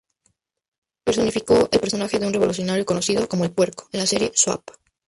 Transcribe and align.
Personificó 1.03 1.69
al 1.71 1.79
personaje 1.79 2.17
de 2.17 2.25
un 2.25 2.33
revolucionario 2.33 2.87
conocido 2.87 3.29
como 3.29 3.43
"El 3.43 3.51
Puerco" 3.51 3.87
en 3.91 3.99
la 3.99 4.07
serie 4.07 4.31
"Soap. 4.33 4.63